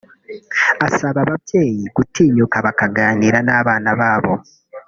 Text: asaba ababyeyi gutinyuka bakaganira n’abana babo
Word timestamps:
asaba 0.87 1.17
ababyeyi 1.25 1.83
gutinyuka 1.95 2.57
bakaganira 2.65 3.37
n’abana 3.47 3.89
babo 3.99 4.33